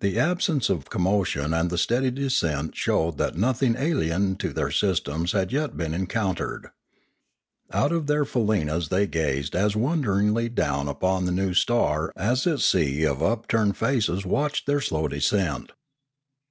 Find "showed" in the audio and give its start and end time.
2.76-3.16